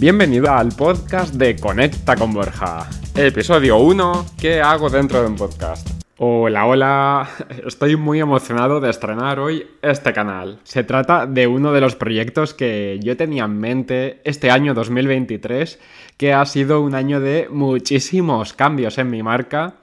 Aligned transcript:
Bienvenido 0.00 0.50
al 0.50 0.70
podcast 0.70 1.34
de 1.34 1.56
Conecta 1.56 2.16
con 2.16 2.32
Borja. 2.32 2.88
Episodio 3.14 3.76
1, 3.76 4.24
¿qué 4.40 4.62
hago 4.62 4.88
dentro 4.88 5.20
de 5.20 5.26
un 5.26 5.36
podcast? 5.36 5.86
Hola, 6.16 6.64
hola, 6.64 7.28
estoy 7.66 7.96
muy 7.96 8.18
emocionado 8.18 8.80
de 8.80 8.88
estrenar 8.88 9.38
hoy 9.38 9.66
este 9.82 10.14
canal. 10.14 10.58
Se 10.62 10.84
trata 10.84 11.26
de 11.26 11.46
uno 11.46 11.72
de 11.72 11.82
los 11.82 11.96
proyectos 11.96 12.54
que 12.54 12.98
yo 13.02 13.14
tenía 13.18 13.44
en 13.44 13.58
mente 13.58 14.22
este 14.24 14.50
año 14.50 14.72
2023, 14.72 15.78
que 16.16 16.32
ha 16.32 16.46
sido 16.46 16.80
un 16.80 16.94
año 16.94 17.20
de 17.20 17.48
muchísimos 17.50 18.54
cambios 18.54 18.96
en 18.96 19.10
mi 19.10 19.22
marca 19.22 19.74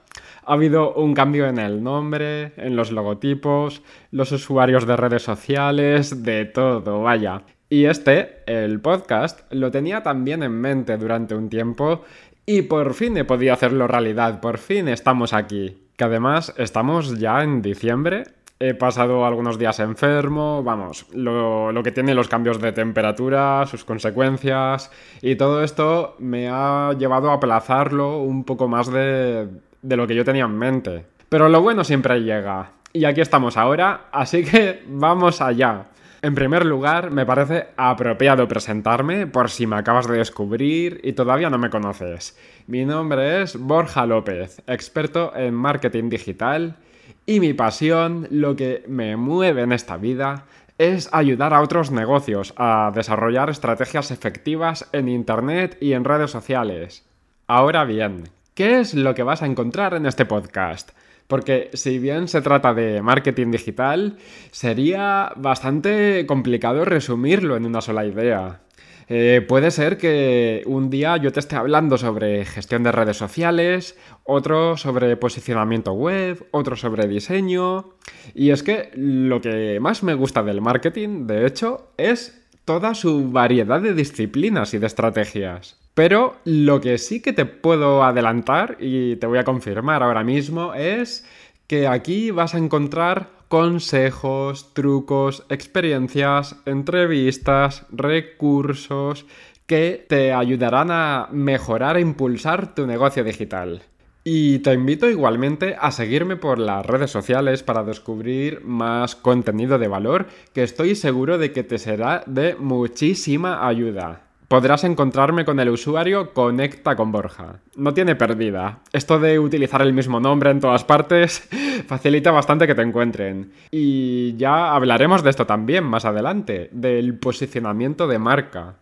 ha 0.44 0.54
habido 0.54 0.94
un 0.94 1.12
cambio 1.12 1.46
en 1.46 1.58
el 1.58 1.82
nombre, 1.82 2.54
en 2.56 2.74
los 2.74 2.90
logotipos, 2.90 3.82
los 4.10 4.32
usuarios 4.32 4.86
de 4.86 4.96
redes 4.96 5.22
sociales, 5.22 6.22
de 6.22 6.46
todo, 6.46 7.02
vaya. 7.02 7.42
Y 7.70 7.84
este, 7.84 8.42
el 8.46 8.80
podcast, 8.80 9.40
lo 9.52 9.70
tenía 9.70 10.02
también 10.02 10.42
en 10.42 10.52
mente 10.52 10.96
durante 10.96 11.34
un 11.34 11.50
tiempo 11.50 12.02
y 12.46 12.62
por 12.62 12.94
fin 12.94 13.16
he 13.18 13.24
podido 13.24 13.52
hacerlo 13.52 13.86
realidad, 13.86 14.40
por 14.40 14.56
fin 14.56 14.88
estamos 14.88 15.34
aquí. 15.34 15.76
Que 15.96 16.04
además 16.04 16.54
estamos 16.56 17.18
ya 17.18 17.42
en 17.42 17.60
diciembre, 17.60 18.24
he 18.58 18.72
pasado 18.72 19.26
algunos 19.26 19.58
días 19.58 19.80
enfermo, 19.80 20.62
vamos, 20.62 21.06
lo, 21.12 21.72
que 21.84 21.92
tiene 21.92 22.14
los 22.14 22.28
cambios 22.28 22.58
de 22.58 22.72
temperatura, 22.72 23.66
sus 23.66 23.84
consecuencias 23.84 24.90
y 25.20 25.36
todo 25.36 25.62
esto 25.62 26.16
me 26.20 26.48
ha 26.48 26.94
llevado 26.98 27.30
a 27.30 27.34
aplazarlo 27.34 28.18
un 28.18 28.44
poco 28.44 28.66
más 28.66 28.90
de, 28.90 29.48
de 29.82 29.96
lo 29.96 30.06
que 30.06 30.14
yo 30.14 30.24
tenía 30.24 30.44
en 30.44 30.56
mente. 30.56 31.04
Pero 31.28 31.50
lo 31.50 31.60
bueno 31.60 31.84
siempre 31.84 32.22
llega. 32.22 32.70
Y 32.94 33.04
aquí 33.04 33.20
estamos 33.20 33.58
ahora, 33.58 34.06
así 34.10 34.42
que 34.42 34.82
vamos 34.88 35.42
allá. 35.42 35.84
En 36.20 36.34
primer 36.34 36.66
lugar, 36.66 37.12
me 37.12 37.24
parece 37.24 37.68
apropiado 37.76 38.48
presentarme 38.48 39.28
por 39.28 39.50
si 39.50 39.68
me 39.68 39.76
acabas 39.76 40.08
de 40.08 40.18
descubrir 40.18 41.00
y 41.04 41.12
todavía 41.12 41.48
no 41.48 41.58
me 41.58 41.70
conoces. 41.70 42.36
Mi 42.66 42.84
nombre 42.84 43.42
es 43.42 43.56
Borja 43.56 44.04
López, 44.04 44.60
experto 44.66 45.32
en 45.36 45.54
marketing 45.54 46.08
digital 46.08 46.76
y 47.24 47.38
mi 47.38 47.54
pasión, 47.54 48.26
lo 48.30 48.56
que 48.56 48.82
me 48.88 49.16
mueve 49.16 49.62
en 49.62 49.70
esta 49.70 49.96
vida, 49.96 50.46
es 50.76 51.08
ayudar 51.12 51.54
a 51.54 51.60
otros 51.60 51.92
negocios 51.92 52.52
a 52.56 52.90
desarrollar 52.92 53.48
estrategias 53.48 54.10
efectivas 54.10 54.88
en 54.92 55.08
Internet 55.08 55.76
y 55.80 55.92
en 55.92 56.04
redes 56.04 56.32
sociales. 56.32 57.04
Ahora 57.46 57.84
bien, 57.84 58.24
¿qué 58.54 58.80
es 58.80 58.94
lo 58.94 59.14
que 59.14 59.22
vas 59.22 59.42
a 59.42 59.46
encontrar 59.46 59.94
en 59.94 60.06
este 60.06 60.24
podcast? 60.24 60.90
Porque 61.28 61.70
si 61.74 61.98
bien 61.98 62.26
se 62.26 62.42
trata 62.42 62.74
de 62.74 63.02
marketing 63.02 63.52
digital, 63.52 64.16
sería 64.50 65.30
bastante 65.36 66.24
complicado 66.26 66.84
resumirlo 66.84 67.56
en 67.56 67.66
una 67.66 67.82
sola 67.82 68.06
idea. 68.06 68.62
Eh, 69.10 69.44
puede 69.46 69.70
ser 69.70 69.96
que 69.96 70.62
un 70.66 70.90
día 70.90 71.16
yo 71.16 71.32
te 71.32 71.40
esté 71.40 71.56
hablando 71.56 71.96
sobre 71.96 72.44
gestión 72.44 72.82
de 72.82 72.92
redes 72.92 73.16
sociales, 73.16 73.96
otro 74.24 74.76
sobre 74.76 75.16
posicionamiento 75.16 75.92
web, 75.92 76.46
otro 76.50 76.76
sobre 76.76 77.06
diseño. 77.06 77.94
Y 78.34 78.50
es 78.50 78.62
que 78.62 78.90
lo 78.94 79.40
que 79.40 79.80
más 79.80 80.02
me 80.02 80.14
gusta 80.14 80.42
del 80.42 80.60
marketing, 80.60 81.26
de 81.26 81.46
hecho, 81.46 81.92
es 81.96 82.42
toda 82.64 82.94
su 82.94 83.30
variedad 83.30 83.80
de 83.80 83.94
disciplinas 83.94 84.74
y 84.74 84.78
de 84.78 84.86
estrategias. 84.86 85.78
Pero 85.98 86.36
lo 86.44 86.80
que 86.80 86.96
sí 86.96 87.20
que 87.20 87.32
te 87.32 87.44
puedo 87.44 88.04
adelantar 88.04 88.76
y 88.78 89.16
te 89.16 89.26
voy 89.26 89.38
a 89.38 89.42
confirmar 89.42 90.04
ahora 90.04 90.22
mismo 90.22 90.72
es 90.72 91.26
que 91.66 91.88
aquí 91.88 92.30
vas 92.30 92.54
a 92.54 92.58
encontrar 92.58 93.30
consejos, 93.48 94.72
trucos, 94.74 95.44
experiencias, 95.48 96.54
entrevistas, 96.66 97.84
recursos 97.90 99.26
que 99.66 100.06
te 100.08 100.32
ayudarán 100.32 100.92
a 100.92 101.30
mejorar 101.32 101.96
e 101.96 102.00
impulsar 102.00 102.76
tu 102.76 102.86
negocio 102.86 103.24
digital. 103.24 103.82
Y 104.22 104.60
te 104.60 104.74
invito 104.74 105.10
igualmente 105.10 105.74
a 105.80 105.90
seguirme 105.90 106.36
por 106.36 106.60
las 106.60 106.86
redes 106.86 107.10
sociales 107.10 107.64
para 107.64 107.82
descubrir 107.82 108.62
más 108.62 109.16
contenido 109.16 109.80
de 109.80 109.88
valor 109.88 110.28
que 110.54 110.62
estoy 110.62 110.94
seguro 110.94 111.38
de 111.38 111.50
que 111.50 111.64
te 111.64 111.78
será 111.78 112.22
de 112.26 112.54
muchísima 112.54 113.66
ayuda. 113.66 114.27
Podrás 114.48 114.82
encontrarme 114.84 115.44
con 115.44 115.60
el 115.60 115.68
usuario 115.68 116.32
Conecta 116.32 116.96
con 116.96 117.12
Borja. 117.12 117.60
No 117.76 117.92
tiene 117.92 118.16
pérdida. 118.16 118.78
Esto 118.94 119.18
de 119.18 119.38
utilizar 119.38 119.82
el 119.82 119.92
mismo 119.92 120.20
nombre 120.20 120.48
en 120.48 120.60
todas 120.60 120.84
partes 120.84 121.46
facilita 121.86 122.30
bastante 122.30 122.66
que 122.66 122.74
te 122.74 122.80
encuentren. 122.80 123.52
Y 123.70 124.34
ya 124.38 124.74
hablaremos 124.74 125.22
de 125.22 125.28
esto 125.28 125.46
también 125.46 125.84
más 125.84 126.06
adelante, 126.06 126.70
del 126.72 127.18
posicionamiento 127.18 128.08
de 128.08 128.18
marca. 128.18 128.76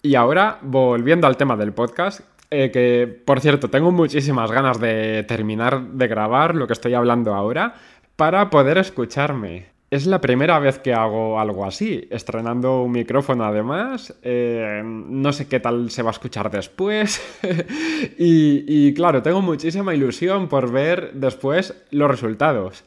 Y 0.00 0.14
ahora, 0.14 0.60
volviendo 0.62 1.26
al 1.26 1.36
tema 1.36 1.58
del 1.58 1.74
podcast, 1.74 2.20
eh, 2.50 2.70
que, 2.70 3.06
por 3.06 3.40
cierto, 3.40 3.68
tengo 3.68 3.92
muchísimas 3.92 4.50
ganas 4.50 4.80
de 4.80 5.24
terminar 5.24 5.82
de 5.88 6.08
grabar 6.08 6.54
lo 6.54 6.66
que 6.66 6.72
estoy 6.72 6.94
hablando 6.94 7.34
ahora 7.34 7.74
para 8.16 8.48
poder 8.48 8.78
escucharme. 8.78 9.75
Es 9.88 10.06
la 10.06 10.20
primera 10.20 10.58
vez 10.58 10.80
que 10.80 10.92
hago 10.92 11.38
algo 11.38 11.64
así, 11.64 12.08
estrenando 12.10 12.82
un 12.82 12.90
micrófono 12.90 13.44
además. 13.44 14.18
Eh, 14.22 14.82
no 14.84 15.32
sé 15.32 15.46
qué 15.46 15.60
tal 15.60 15.90
se 15.90 16.02
va 16.02 16.10
a 16.10 16.12
escuchar 16.12 16.50
después. 16.50 17.22
y, 18.18 18.64
y 18.66 18.94
claro, 18.94 19.22
tengo 19.22 19.42
muchísima 19.42 19.94
ilusión 19.94 20.48
por 20.48 20.72
ver 20.72 21.12
después 21.14 21.86
los 21.92 22.10
resultados. 22.10 22.82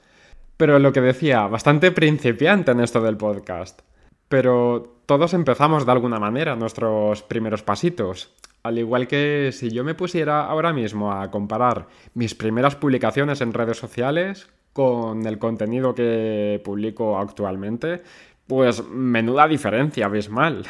Pero 0.57 0.77
lo 0.77 0.91
que 0.91 0.99
decía, 0.99 1.47
bastante 1.47 1.91
principiante 1.91 2.71
en 2.71 2.81
esto 2.81 2.99
del 2.99 3.15
podcast. 3.15 3.81
Pero 4.27 4.97
todos 5.05 5.33
empezamos 5.33 5.85
de 5.85 5.93
alguna 5.93 6.19
manera 6.19 6.57
nuestros 6.57 7.23
primeros 7.23 7.63
pasitos. 7.63 8.35
Al 8.61 8.77
igual 8.77 9.07
que 9.07 9.51
si 9.53 9.69
yo 9.69 9.85
me 9.85 9.95
pusiera 9.95 10.45
ahora 10.45 10.73
mismo 10.73 11.13
a 11.13 11.31
comparar 11.31 11.87
mis 12.13 12.35
primeras 12.35 12.75
publicaciones 12.75 13.39
en 13.39 13.53
redes 13.53 13.77
sociales 13.77 14.49
con 14.73 15.25
el 15.25 15.39
contenido 15.39 15.95
que 15.95 16.61
publico 16.63 17.17
actualmente, 17.17 18.01
pues 18.47 18.83
menuda 18.87 19.47
diferencia 19.47 20.05
abismal. 20.05 20.65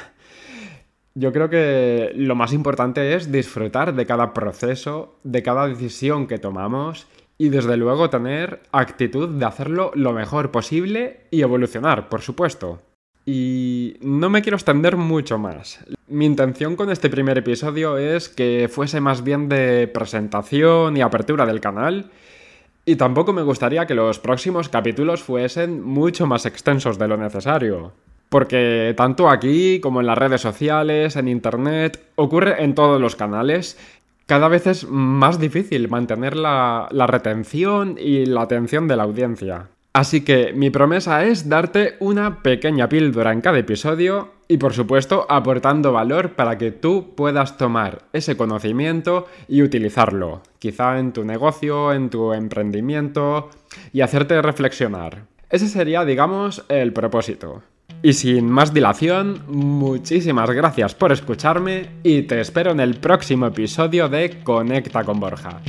Yo 1.16 1.34
creo 1.34 1.50
que 1.50 2.12
lo 2.16 2.36
más 2.36 2.54
importante 2.54 3.14
es 3.16 3.32
disfrutar 3.32 3.94
de 3.94 4.06
cada 4.06 4.34
proceso, 4.34 5.16
de 5.24 5.44
cada 5.44 5.68
decisión 5.68 6.28
que 6.28 6.38
tomamos 6.38 7.08
y 7.38 7.50
desde 7.50 7.78
luego 7.78 8.10
tener 8.10 8.62
actitud 8.72 9.30
de 9.30 9.46
hacerlo 9.46 9.92
lo 9.96 10.14
mejor 10.14 10.52
posible 10.52 11.22
y 11.32 11.42
evolucionar, 11.42 12.10
por 12.10 12.22
supuesto. 12.22 12.82
Y 13.26 13.98
no 14.02 14.30
me 14.30 14.42
quiero 14.42 14.58
extender 14.58 14.98
mucho 14.98 15.38
más. 15.38 15.80
Mi 16.08 16.26
intención 16.26 16.76
con 16.76 16.90
este 16.90 17.10
primer 17.10 17.38
episodio 17.38 17.98
es 17.98 18.28
que 18.28 18.70
fuese 18.72 19.02
más 19.02 19.24
bien 19.24 19.48
de 19.48 19.88
presentación 19.88 20.98
y 20.98 21.02
apertura 21.02 21.46
del 21.46 21.62
canal. 21.62 22.12
Y 22.90 22.96
tampoco 22.96 23.34
me 23.34 23.44
gustaría 23.44 23.86
que 23.86 23.94
los 23.94 24.18
próximos 24.18 24.68
capítulos 24.68 25.22
fuesen 25.22 25.84
mucho 25.84 26.26
más 26.26 26.48
extensos 26.48 26.98
de 26.98 27.08
lo 27.08 27.18
necesario. 27.18 27.92
Porque 28.30 28.96
tanto 28.98 29.30
aquí 29.30 29.80
como 29.80 30.02
en 30.02 30.08
las 30.08 30.18
redes 30.18 30.42
sociales, 30.42 31.16
en 31.16 31.28
internet, 31.28 32.04
ocurre 32.16 32.64
en 32.64 32.74
todos 32.74 33.00
los 33.00 33.16
canales. 33.16 33.78
Cada 34.26 34.48
vez 34.48 34.66
es 34.66 34.90
más 34.90 35.40
difícil 35.40 35.88
mantener 35.88 36.36
la, 36.36 36.88
la 36.90 37.06
retención 37.06 37.96
y 38.00 38.26
la 38.26 38.42
atención 38.42 38.88
de 38.88 38.96
la 38.96 39.04
audiencia. 39.04 39.68
Así 39.94 40.22
que 40.22 40.52
mi 40.54 40.72
promesa 40.72 41.26
es 41.26 41.48
darte 41.48 41.96
una 42.00 42.42
pequeña 42.42 42.90
píldora 42.90 43.34
en 43.34 43.42
cada 43.42 43.60
episodio 43.60 44.32
y 44.52 44.58
por 44.58 44.74
supuesto 44.74 45.28
aportando 45.30 45.94
valor 45.94 46.34
para 46.34 46.58
que 46.58 46.72
tú 46.72 47.14
puedas 47.16 47.56
tomar 47.56 48.02
ese 48.12 48.36
conocimiento 48.36 49.28
y 49.48 49.62
utilizarlo, 49.62 50.42
quizá 50.58 50.98
en 51.00 51.14
tu 51.14 51.24
negocio, 51.24 51.94
en 51.94 52.10
tu 52.10 52.34
emprendimiento 52.34 53.52
y 53.94 54.02
hacerte 54.02 54.42
reflexionar. 54.42 55.24
Ese 55.50 55.68
sería, 55.68 56.04
digamos, 56.04 56.66
el 56.68 56.92
propósito. 56.94 57.62
Y 58.02 58.14
sin 58.14 58.50
más 58.50 58.74
dilación, 58.74 59.44
muchísimas 59.48 60.50
gracias 60.50 60.96
por 60.96 61.12
escucharme 61.12 61.90
y 62.04 62.24
te 62.24 62.42
espero 62.42 62.72
en 62.72 62.80
el 62.80 62.96
próximo 62.96 63.48
episodio 63.48 64.10
de 64.10 64.42
Conecta 64.44 65.04
con 65.04 65.20
Borja. 65.20 65.62